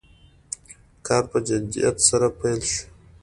[1.07, 2.83] کار په جدیت سره پیل شو.